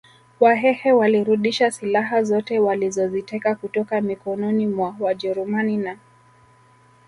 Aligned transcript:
Wahehe 0.39 0.91
walirudisha 0.91 1.71
silaha 1.71 2.23
zote 2.23 2.59
walizoziteka 2.59 3.55
kutoka 3.55 4.01
mikononi 4.01 4.67
mwa 4.67 4.95
wajerumani 4.99 5.77
na 5.77 5.97